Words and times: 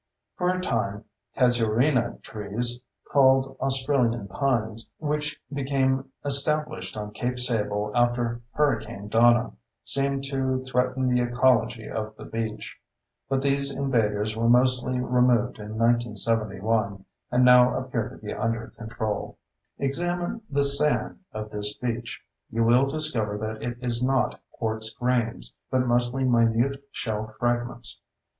For 0.35 0.49
a 0.49 0.59
time, 0.59 1.05
casuarina 1.37 2.17
trees 2.23 2.79
(called 3.11 3.55
"Australian 3.59 4.27
pines"), 4.29 4.89
which 4.97 5.39
became 5.53 6.09
established 6.25 6.97
on 6.97 7.11
Cape 7.11 7.37
Sable 7.39 7.91
after 7.93 8.41
Hurricane 8.53 9.09
Donna, 9.09 9.51
seemed 9.83 10.23
to 10.23 10.63
threaten 10.65 11.07
the 11.07 11.21
ecology 11.21 11.87
of 11.87 12.15
the 12.15 12.25
beach. 12.25 12.77
But 13.29 13.43
these 13.43 13.75
invaders 13.75 14.35
were 14.35 14.49
mostly 14.49 14.99
removed 14.99 15.59
in 15.59 15.77
1971, 15.77 17.05
and 17.29 17.45
now 17.45 17.77
appear 17.77 18.09
to 18.09 18.17
be 18.17 18.33
under 18.33 18.69
control. 18.69 19.37
Examine 19.77 20.41
the 20.49 20.63
"sand" 20.63 21.19
of 21.31 21.51
this 21.51 21.75
beach. 21.75 22.19
You 22.49 22.63
will 22.63 22.87
discover 22.87 23.37
that 23.37 23.61
it 23.61 23.77
is 23.83 24.01
not 24.01 24.41
quartz 24.51 24.89
grains—but 24.95 25.85
mostly 25.85 26.23
minute 26.23 26.83
shell 26.91 27.27
fragments. 27.27 27.99